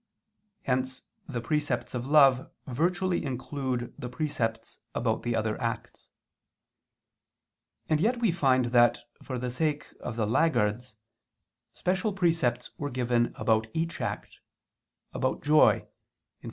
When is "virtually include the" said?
2.65-4.09